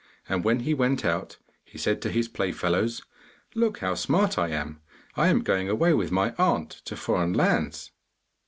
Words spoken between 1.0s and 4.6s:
out, he said to his play fellows, 'Look how smart I